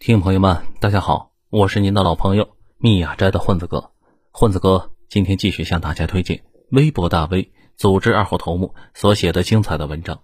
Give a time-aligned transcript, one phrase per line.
[0.00, 3.92] 听众朋友们，大家好，我是您的老朋友密雅斋的混子哥。
[4.30, 10.22] 混子哥今天继续向大家推荐微博大 V 组织二号头目所写的精彩的文章。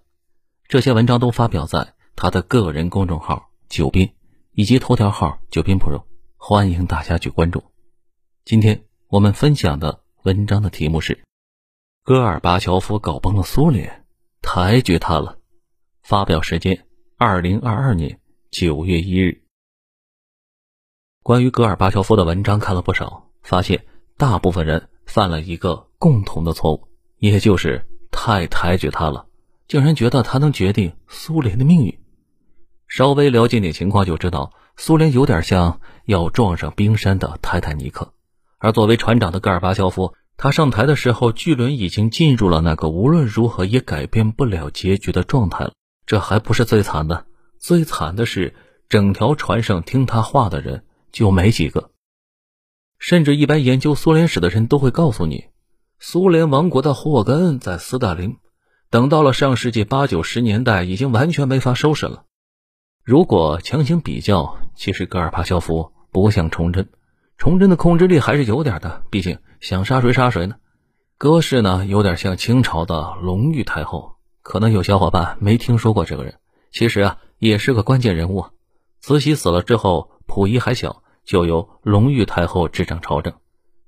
[0.67, 4.15] 这些文章都发表在他的个人公众号“九斌”
[4.51, 6.01] 以及头条号“九斌 Pro”，
[6.37, 7.63] 欢迎大家去关注。
[8.45, 11.23] 今天我们分享的文章的题目是：
[12.03, 14.07] 戈尔巴乔夫搞崩了苏联，
[14.41, 15.37] 抬举他了。
[16.01, 18.19] 发表时间：二零二二年
[18.49, 19.43] 九月一日。
[21.27, 23.83] 关于戈尔巴乔夫的文章看了不少，发现
[24.15, 26.87] 大部分人犯了一个共同的错误，
[27.17, 29.25] 也就是太抬举他了，
[29.67, 31.99] 竟然觉得他能决定苏联的命运。
[32.87, 38.13] 稍微了解点情况就知道，苏联有点像要撞上冰山的泰坦尼克，
[38.57, 45.73] 而作为船长的戈尔巴乔夫，他上台的时候，巨轮已经进入了那个无论如何也改变不了结局的状态了。
[46.05, 47.25] 这还不是最惨的，
[47.59, 48.55] 最惨的是
[48.87, 50.85] 整条船上听他话的人。
[51.17, 51.89] 就没几个，
[52.99, 55.45] 甚至一般研究苏联史的人都会告诉你，
[55.97, 58.37] 苏联亡国的祸根在斯大林。
[58.91, 62.25] 等到了上世纪八九十年代，已经完全没法收拾了。
[63.03, 66.87] 如果强行比较，其实戈尔巴乔夫不像崇祯，
[67.39, 70.57] 崇祯的控制力还是有点的，毕竟想杀谁杀谁呢。
[71.17, 76.35] 戈氏呢，有点像清朝的隆裕太后，可能有小伙伴没听说过这个人，
[76.71, 78.45] 其实啊，也是个关键人物。
[79.01, 81.01] 慈禧死了之后，溥仪还小。
[81.27, 83.33] 就由隆裕太后执掌朝政，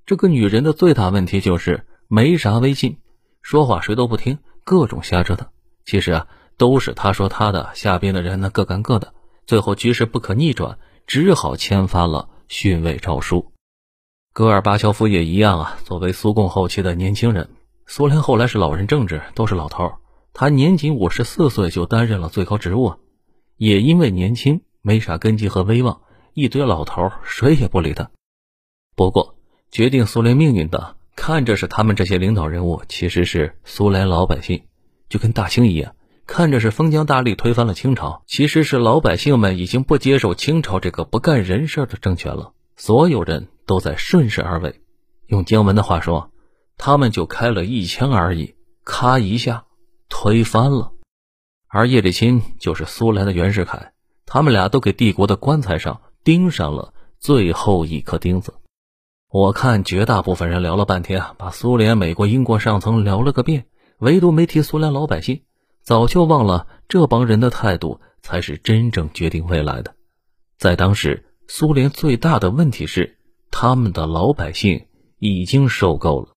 [0.06, 2.98] 这个女人的最大问题就是没啥威信，
[3.42, 5.48] 说话谁都不听，各种瞎折腾。
[5.86, 9.14] 其实啊，都是她说她的，下边的人呢各干各的，
[9.48, 13.54] 最后局势不可逆转，只好签发了逊位诏书。
[14.34, 17.50] 戈尔巴乔夫也一样啊，作为苏共后期的年轻人，
[17.88, 19.90] 苏联后来是老人政治，都是老头
[20.34, 22.96] 他年仅五十四岁就担任了最高职务，
[23.56, 26.02] 也因为年轻，没啥根基和威望。
[26.34, 28.10] 一堆老头，谁也不理他。
[28.96, 29.36] 不过，
[29.72, 34.64] 决定苏联命运的，看着是他们这些领导人物，其实是苏联老百姓，
[35.10, 35.96] 就跟大清一样，
[36.26, 42.54] 看着是封疆大吏推翻了清朝，其实是老百姓们已经不接受清朝这个不干人事的政权了。
[42.76, 44.82] 所有人都在顺势而为。
[45.28, 46.32] 用姜文的话说，
[46.78, 49.66] 他们就开了一枪而已，咔一下
[50.08, 50.92] 推翻了。
[51.68, 53.94] 而叶利钦就是苏联的袁世凯，
[54.26, 56.02] 他们俩都给帝国的棺材上。
[56.30, 58.54] 钉上了最后一颗钉子。
[59.32, 63.66] 我看绝大部分人聊了半天啊，把苏联、美国、英国上层聊了个遍，
[63.98, 65.42] 唯独没提苏联老百姓。
[65.82, 69.96] 早就忘了这帮人的态度才是真正决定未来的。
[70.60, 73.18] 在当时，苏联最大的问题是
[73.50, 74.86] 他们的老百姓
[75.18, 76.28] 已经受够了。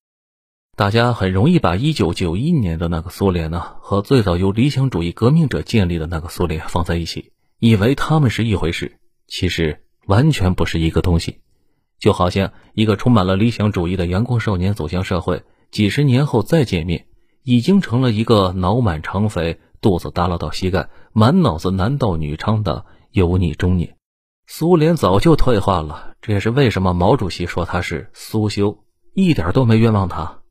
[0.75, 8.99] 大家很容易把1991年的那个苏联呢，和最早由理想主义革命者建立的那个苏联放在一起，以为他们是一回事。
[9.33, 11.39] 其实完全不是一个东西，
[11.99, 17.07] 就好像一个充满了理想主义的阳光少年走向社会，几十年后再见面，
[17.43, 23.97] 已经成了一个脑满肠肥、肚子耷拉到膝盖、满脑子男盗女娼的油腻中年。
[24.47, 30.43] 苏联早就退化了，这也是为什么毛主席说他是苏修，一点都没冤枉他。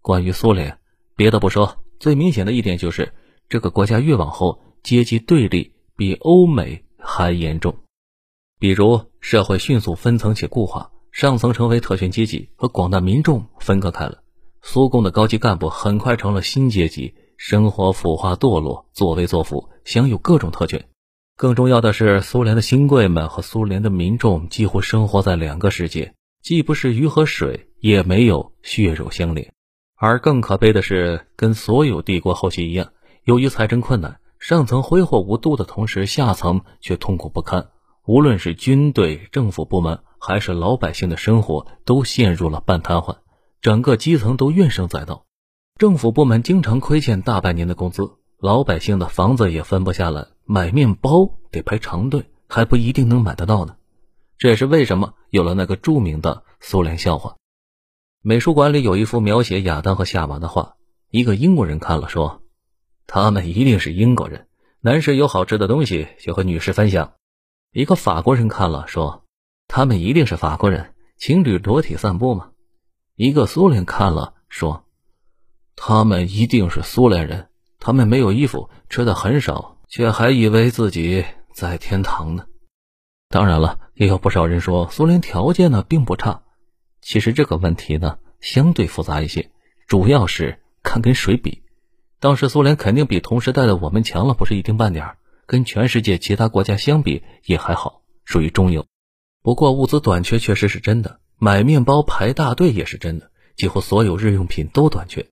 [0.00, 0.78] 关于苏联，
[1.16, 3.12] 别的不说，最明显的一点就是
[3.50, 7.76] 这个国家越往后，阶级对立比欧美还严重。
[8.60, 14.18] 比如，社会迅速分层且固化，上层成为特权阶级，和广大民众分割开了。
[14.60, 20.88] 苏共的高级干部很快成了新阶级，生活腐化堕落，作威作福，享有各种特权。
[21.38, 29.50] 更重要的是，苏联的新贵们和苏联的民众几乎生活在两个世界，既不是鱼和水，也没有血肉相连。
[29.96, 32.92] 而更可悲的是，跟所有帝国后期一样，
[33.24, 37.70] 由于财政困难，上层挥霍无度的同时，下层却痛苦不堪。
[38.10, 43.18] 无论是军队、政府部门，还是老百姓的生活，都陷入了半瘫痪，
[43.62, 45.26] 整个基层都怨声载道。
[45.78, 48.10] 政府部门经常亏欠大半年的工资，
[48.40, 53.76] 老百姓的房子也分不下来，买面包得排长队，还不一定能买得到呢。
[54.38, 57.36] 这也是为什么有了那个著名的苏联笑话。
[58.22, 60.74] 美术馆里有一幅描写亚当和夏娃的画，
[61.12, 62.42] 一个英国人看了说
[63.06, 64.48] ：“他们一定是英国人，
[64.80, 67.12] 男士有好吃的东西就和女士分享。”
[67.72, 69.22] 一个法国人看了说
[69.68, 72.50] ：“他们一定是法国人，情侣裸体散步吗？”
[73.14, 74.84] 一个苏联看了说
[75.76, 82.46] ：“他们一定是苏联人，他们没有衣服，吃的很少，却还以为自己在天堂呢。”
[83.30, 86.42] 当然了，也有不少人说苏联条件呢并不差。
[87.00, 89.48] 其实这个问题呢相对复杂一些，
[89.86, 91.62] 主要是看跟谁比。
[92.18, 95.16] 当时苏联肯定比同时代的我们强了，不是一丁半点儿。
[95.50, 98.86] 跟全世界其他国家相比也还好，属于中游。
[99.42, 105.26] 不过物资短缺确实是真的，买面包排大队也是真的，几乎所有日用品都短缺。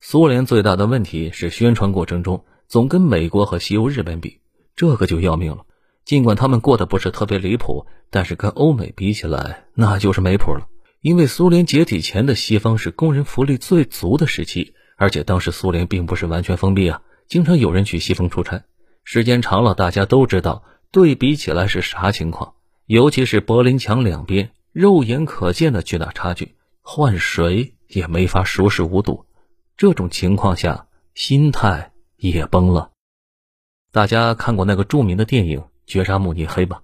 [0.00, 4.38] 苏联最大的问题是宣传过程中总跟美国和西欧、日本比，
[4.76, 5.64] 这个就要命了。
[6.04, 10.68] 尽管他们过得不是特别离谱，但是跟欧美比起来，那就是没谱了。
[11.00, 18.62] 因为苏联解体前的西方是工人福利最足的时期，而且当时苏联并不是完全封闭啊，经常有人去西方出差。
[19.10, 20.62] 时间长了，大家都知道，
[20.92, 22.52] 对比起来是啥情况。
[22.84, 29.24] 尤其是柏林墙两边，肉眼可见的巨大差距，换谁也没法熟视无睹。
[29.78, 32.90] 这种情况下，心态也崩了。
[33.92, 36.82] 大家看过那个著名的电影《绝杀慕尼黑》吧？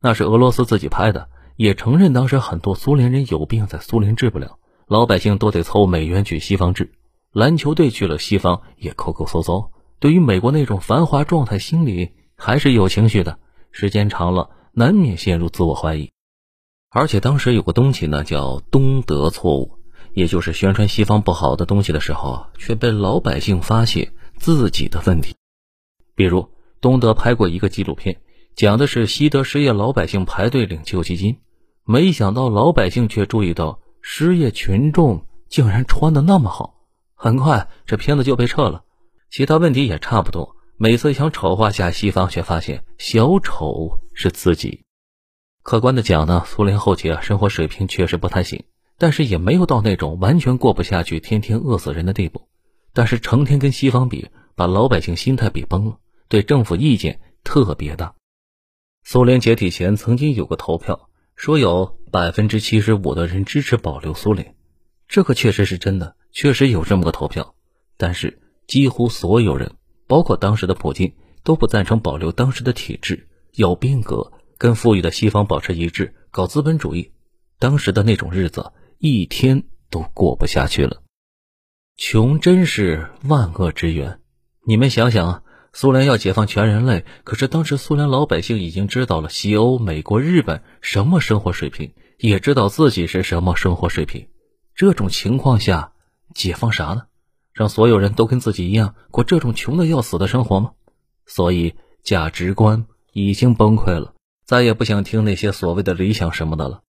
[0.00, 6.92] 那是俄罗斯自己拍的，也承认当时很多苏联人有病在苏联治不了，老百姓都得凑美元去西方治。
[7.32, 9.72] 篮球队去了西方也抠抠搜搜，
[10.04, 13.38] 对于美国那种繁华状态，心里还是有情绪的。
[13.70, 14.50] 时间长了。
[14.74, 16.10] 难免陷入自我怀疑，
[16.90, 19.78] 而且当时有个东西呢，叫东德错误，
[20.12, 25.36] 也就是宣传西方不好的东西的时候，却被老百姓发现自己的问题。
[26.14, 26.50] 比如，
[26.82, 28.20] 东德拍过一个纪录片，
[28.56, 31.38] 讲的是西德失业老百姓排队领救济金，
[31.84, 36.74] 没想到老百姓却注意到失业群众竟然穿的那么好，
[37.14, 38.82] 很快这片子就被撤了。
[39.34, 40.54] 其他问题也差不多。
[40.76, 44.84] 每次想丑化下西方，却发现小丑是自己。
[45.64, 48.64] 客观的讲呢，苏联后期啊，生活水平确实不太行，
[48.96, 52.48] 但是也没有到那种完全过不下去、天天饿死人的地步。
[52.92, 55.98] 但是成天跟西方比，把老百姓心态比崩了，
[56.28, 58.14] 对政府意见特别大。
[59.02, 64.54] 苏联解体前曾经有个投票，说有百分之七十五的人支持保留苏联，
[65.08, 67.56] 这个确实是真的，确实有这么个投票。
[67.96, 69.72] 但是几乎所有人。
[70.06, 77.12] 包括当时的普京都不赞成保留当时的体制，要变革，跟富裕的西方保持一致，搞资本主义。
[77.58, 81.02] 当时的那种日子，一天都过不下去了。
[81.96, 84.20] 穷真是万恶之源。
[84.66, 94.28] 你们想想啊，苏联要解放全人类，可是当时苏联老百姓已经知道了西欧、美国、日本什么生活水平，也知道自己是什么生活水平。
[94.74, 95.92] 这种情况下，
[96.34, 97.04] 解放啥呢？
[97.54, 100.72] 让所有人都跟自己一样过这种穷的要死的生活吗？
[101.24, 104.12] 所以价值观已经崩溃了，
[104.44, 106.82] 再也不想听那些所谓的理想什么的了。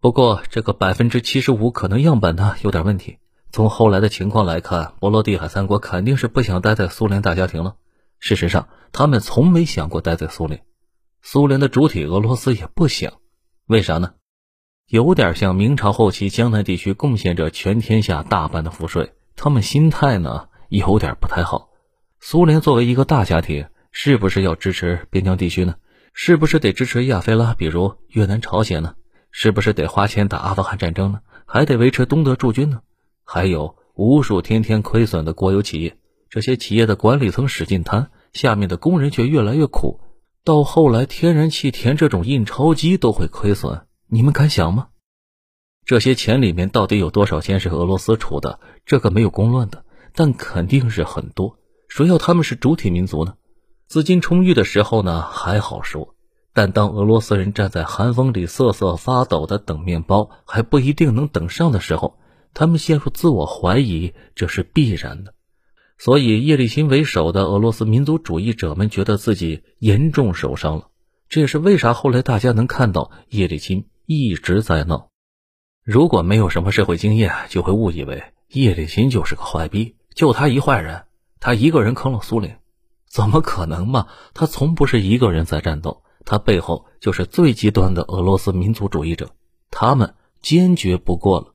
[0.00, 3.18] 不过这个百分之七十五可能样本呢有点问题。
[3.50, 7.74] 从后来的情况来看，波罗的海三国肯定是不想待在苏联大家庭了。
[8.20, 10.62] 事实上，他们从没想过待在苏联。
[11.22, 13.14] 苏联的主体俄罗斯也不想。
[13.66, 14.12] 为啥呢？
[14.86, 19.12] 有点像明朝后期江南地区贡献着全天下大半的赋税。
[19.38, 21.70] 他们心态呢有点不太好。
[22.18, 25.76] 苏联作为一个大家庭，是不是要支持边疆地区呢？
[26.12, 28.94] 是不是得支持亚非拉，比如越南、朝鲜呢？
[29.30, 31.20] 是不是得花钱打阿富汗战争呢？
[31.46, 32.80] 还得维持东德驻军呢？
[33.22, 35.96] 还有无数天天亏损的国有企业，
[36.28, 40.00] 这些企业的管理层使劲贪，下面的工人却越来越苦。
[40.42, 44.88] 到后来，天然气田这种印钞机都会亏损，你们敢想吗？
[45.88, 48.60] 这些钱里面到底有多少钱是俄罗斯出的？
[48.84, 51.56] 这个没有公论的，但肯定是很多。
[51.88, 53.36] 谁要他们是主体民族呢？
[53.86, 56.14] 资金充裕的时候呢还好说，
[56.52, 62.18] 但当俄罗斯人站在寒风里瑟瑟发抖的等面包，还不一定能等上的时候，
[62.52, 65.32] 他们陷入自我怀疑，这是必然的。
[65.96, 70.88] 所以叶利钦为首的俄罗斯民族主义者们觉得自己严重受伤了。
[71.30, 75.08] 这也是为啥后来大家能看到叶利钦一直在闹。
[75.90, 81.04] 如果没有什么社会经验，就会误以为叶利钦就是个坏逼，就他一坏人，
[81.40, 82.60] 他一个人坑了苏联，
[83.08, 84.06] 怎么可能嘛？
[84.34, 89.30] 他从不是一个人在战斗，他背后就是最极端的俄罗斯民族主义者，
[89.70, 91.54] 他们坚决不过了。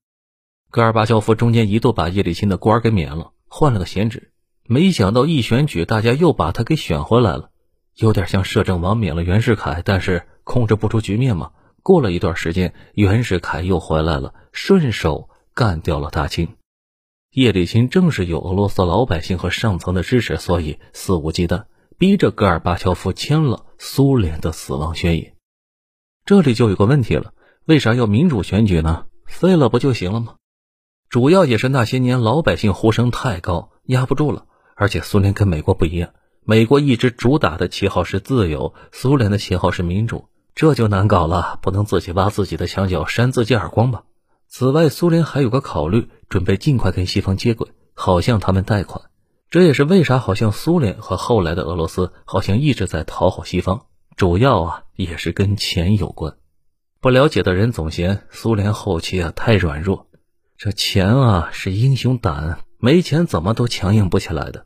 [0.71, 4.31] 戈尔巴乔夫中间一度把叶利钦的官给免了，换了个闲职，
[4.65, 7.51] 没想到一选举，大家又把他给选回来了，
[7.97, 11.51] 有点像摄政王免了袁世凯，但是控制不出局面嘛。
[11.83, 16.55] 过了一段时间，袁世凯又回来了，顺手干掉了大清。
[17.31, 21.65] 叶利钦正是有俄罗斯老百姓和上层的支持，所以肆无忌惮，
[21.97, 25.35] 逼着戈尔巴乔夫签了苏联的死亡宣言。
[26.25, 27.33] 这里就有个问题了：
[27.65, 29.07] 为啥要民主选举呢？
[29.25, 30.35] 废了不就行了吗？
[31.09, 34.45] 主要也是那些年老百姓呼声太高，压不住了。
[34.75, 36.13] 而且苏联跟美国不一样，
[36.45, 40.29] 美国一直主打的旗号是自由，苏联的旗号是民主。
[40.55, 44.03] 这就难搞了，不能自己挖自己的墙角，扇自己耳光吧？
[44.47, 49.09] 此外，苏联还有个考虑，准备尽快跟西方接轨，好向他们贷款。
[49.49, 56.35] 这也是为啥好像苏联和后来的俄罗斯好像一直在讨好西方，主要啊也是跟钱有关。
[57.01, 60.07] 不了解的人总嫌苏联后期啊太软弱，
[60.57, 64.65] 这钱啊是英雄胆，没钱怎么都强硬不起来的。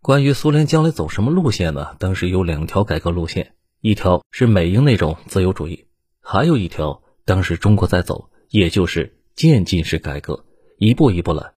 [0.00, 1.96] 关于苏联将来走什么路线呢？
[1.98, 3.54] 当时有两条改革路线，
[3.86, 5.86] 一条是美英那种自由主义，
[6.20, 10.44] 还有一条当时中国在走，也就是渐进式改革，
[10.76, 11.52] 一步一步来。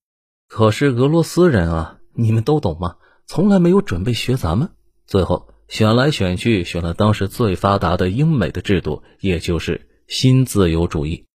[0.48, 2.98] 可是俄罗斯人啊，你们都懂吗？
[3.26, 4.70] 从来没有准备学咱们，
[5.08, 5.50] 最后。
[5.70, 11.26] 选来选去，选了当时最发达的英美的制度，也就是新自由主义。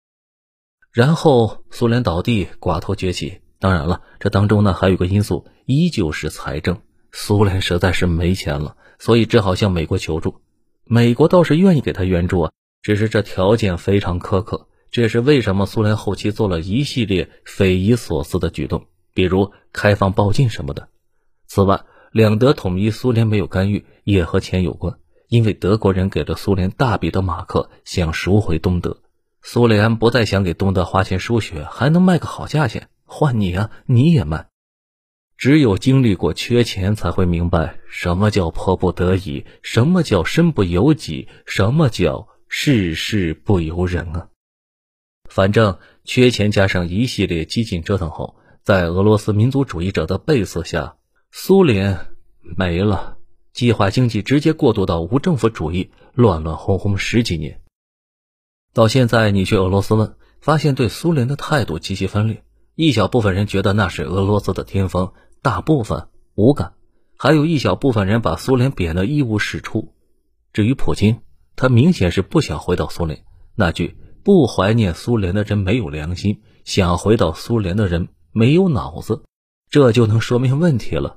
[0.93, 3.41] 然后苏联倒地，寡头崛起。
[3.59, 6.81] 当然了，这当中呢还有个因素，依旧是财政。
[7.11, 10.41] 苏联实在是没钱了，所以只好向美国求助。
[10.87, 14.69] 美国倒是愿意给他援助啊，只是这条件非常苛刻。
[14.91, 20.89] 这也是为什么苏联后期做了一系列匪夷所思的举动，比如开放报禁什么的。
[21.47, 24.97] 此外，两德统一，苏联没有干预，也和钱有关。
[25.29, 28.99] 因为德国人给了苏联大笔的马克，想赎回东德。
[29.43, 34.47] 苏联不再想给东德花钱输血，还能卖个好价钱，换你啊，你也卖。
[35.45, 44.29] 只有经历过缺钱，才会明白什么叫迫不得已，什么叫身不由己，什么叫事事不由人啊。
[45.29, 50.97] 反正缺钱加上一系列激进折腾后，在俄罗斯民族主义者的背刺下。
[51.31, 52.07] 苏联
[52.57, 53.19] 没了，
[53.53, 57.61] 计划经济直接过渡到无政府主义，乱乱哄哄十几年。
[58.73, 62.43] 到现在，你去俄罗斯问，发现对苏联的态度极其分裂。
[62.77, 65.13] 一小部分人觉得那是俄罗斯的巅峰，
[65.45, 66.71] 大部分无感；
[67.19, 69.93] 还有一小部分人把苏联贬得一无是处。
[70.55, 71.21] 至于普京，
[71.55, 73.27] 他明显是不想回到苏联。
[73.55, 79.23] 那句“不怀念苏联的人没有良心，想回到苏联的人没有脑子”，
[79.69, 81.17] 这就能说明问题了。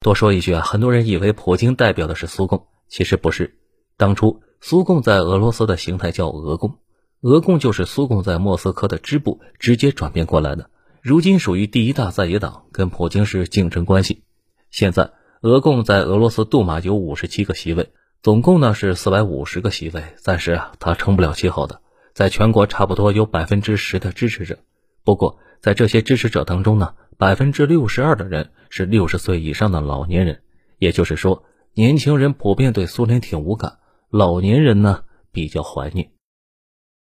[0.00, 3.58] 多说一句啊，很多人以为普京代表的是苏共，其实不是。
[3.96, 6.80] 当初苏共在俄罗斯的形态叫俄共，
[7.22, 10.68] 俄共就是苏共在莫斯科的支部直接转变过来的。
[11.04, 14.22] 如今属于第一大在野党，跟普京是竞争关系。
[14.70, 17.90] 现在俄共在俄罗斯杜马有五十七个席位，
[18.22, 21.82] 总共呢是四百五十个席位，暂时啊他撑不了气候的，
[22.14, 24.60] 在全国差不多有百分之十的支持者。
[25.04, 26.94] 不过在这些支持者当中呢。
[27.16, 30.42] 百分之六十二的人是六十岁以上的老年人，
[30.78, 33.78] 也就是说，年轻人普遍对苏联挺无感，
[34.10, 36.10] 老年人呢比较怀念。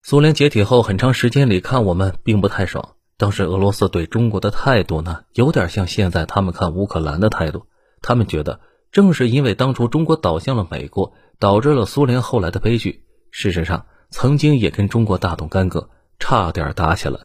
[0.02, 7.66] 苏联解体后很长时间里看我们并不太爽，当时俄罗斯对中国的态度呢，有点像现在他们看乌克兰的态度。
[8.02, 8.60] 他们觉得，
[8.92, 13.04] 正是因为当初中国倒向了美国，导致了苏联后来的悲剧。
[13.30, 17.20] 事实上，曾经也跟中国大动干戈，差点打起来。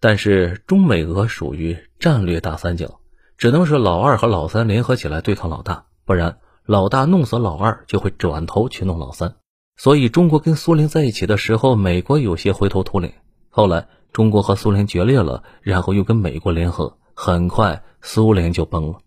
[0.00, 3.00] 但是中美俄属于战略大三角，
[3.36, 9.36] 只能是老二和老三联合起来对抗老大，不然老大弄死老二就会转头去弄老三。
[9.76, 13.14] 所以中国跟苏联在一起的时候，美国有些灰头土脸。
[13.48, 19.00] 后来中国和苏联决裂了，然后又跟美国联合，很快苏联就崩了。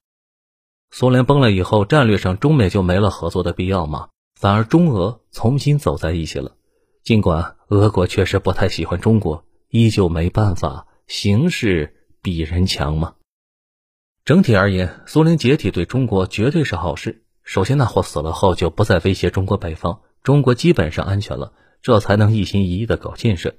[0.90, 6.56] 苏联崩了以后，战略上中美就没了合作的必要嘛，反而中俄重新走在一起了。
[7.04, 9.46] 尽管俄国确实不太喜欢中国。
[9.74, 13.14] 依旧没办法，形势比人强嘛。
[14.26, 17.24] 整体而言，苏联解体对中国绝对是好事。
[17.46, 23.56] 首先，那货死了后就不再威胁中国北方，中国基本上安全了，这才能一心一意的搞建设。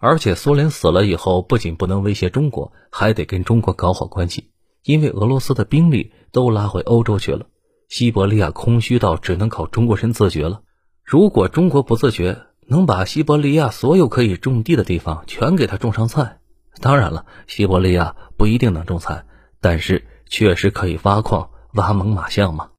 [0.00, 4.50] 而且，苏联死了以后，不仅不能威胁中国，还得跟中国搞好关系，
[4.82, 7.46] 因为俄罗斯的兵力都拉回欧洲去了，
[7.88, 10.62] 西伯利亚空虚到只能靠中国人自觉了。
[11.02, 16.38] 如果中国不自觉，能把西伯利亚所有可以种地的地方全给他种上菜，
[16.80, 19.24] 当然了，西伯利亚不一定能种菜，
[19.60, 22.70] 但是确实可以挖矿、挖猛犸象嘛。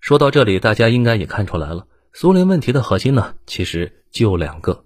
[0.00, 4.84] 说到这里，大家应该也看出来了，苏联问题的核心呢，其实就两个：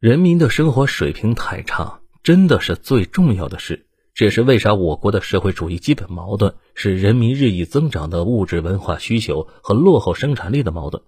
[0.00, 3.86] 人民的生活水平太差，真的是最重要的事。
[4.14, 11.02] 这也是为啥我国的社会主义基本矛盾是人民日益增长的物质文化需求和落后生产力的矛盾。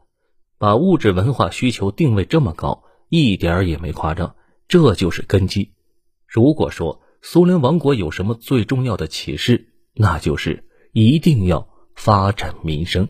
[0.58, 4.36] 把物质文化需求定位这么高，一点也没夸张，
[4.68, 5.72] 这就是根基。
[6.26, 13.08] 如果说苏联王国有什么最重要的启示，那就是一定要发展民生。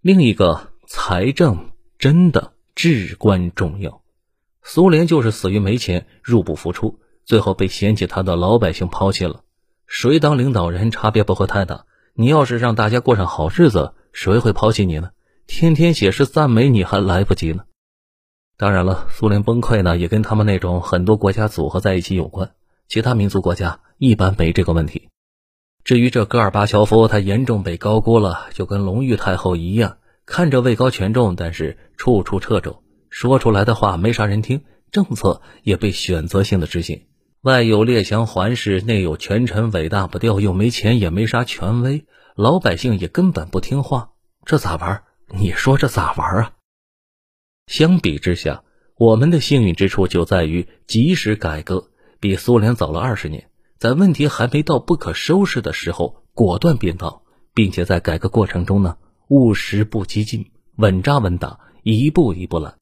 [0.00, 1.70] 另一个，财政
[2.00, 4.01] 真的至关重要。
[4.62, 9.42] 苏联就是死于没钱，入不敷出，最后被嫌弃他的老百姓抛弃了。
[9.86, 11.84] 谁当领导人差别不会太大。
[12.14, 15.10] 你要是让大家过上好日子，谁会抛弃你呢？
[15.46, 17.64] 天天写诗赞美你还来不及呢。
[18.56, 22.52] 当然了，苏联崩溃呢，也跟他们那种很多国家组合在一起有关。
[22.86, 25.08] 其他民族国家一般没这个问题。
[25.84, 37.02] 至于这戈尔巴乔夫，他严重被高估了，就跟隆裕太后一样，看着位高权重，但是处处掣肘，说出来的话没啥人听，政策也被选择性的执行。
[37.42, 44.12] 外有列强环视，内有权臣尾大不掉，又没钱也没啥权威，老百姓也根本不听话，
[44.46, 45.02] 这咋玩？
[45.28, 46.52] 你说这咋玩啊？
[47.66, 48.64] 相比之下，
[48.96, 58.96] 我们的幸运之处就在于及时改革，比苏联早了二十年，在问题还没到不可收拾的时候果断变道，并且在改革过程中呢
[59.28, 62.74] 务实不激进，稳扎稳打，一步一步来，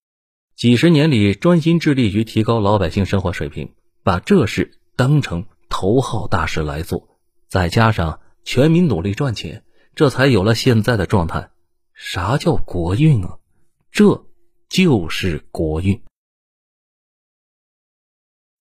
[0.61, 3.73] 几十年里专心致力于提高老百姓生活水平。
[4.03, 7.09] 把这事当成头号大事来做，
[7.49, 9.65] 再加上全民努力赚钱，
[9.95, 11.49] 这才有了现在的状态。
[11.95, 13.39] 啥叫国运啊？
[13.91, 14.27] 这
[14.69, 16.03] 就是国运。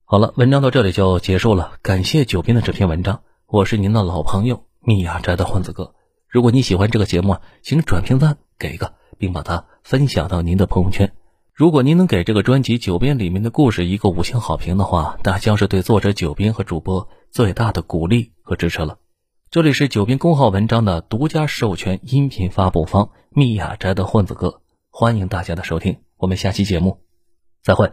[0.06, 1.79] 好了，文章到这里就结束了。
[1.82, 5.94] 感谢九斌的这篇文章，我是您的老朋友密雅斋的混子哥。
[6.29, 11.13] 如果你喜欢这个节目，请转评赞给一个，并把它分享到您的朋友圈。
[11.60, 18.98] 如果您能给这个专辑《九编》里面的故事一个五星好评的话，那将是对作者九编和主播最大的鼓励和支持了。
[19.51, 25.98] 这里是九编公号文章的独家授权音频发布方——密雅斋的混子哥，欢迎大家的收听。
[26.16, 27.01] 我们下期节目
[27.62, 27.92] 再会。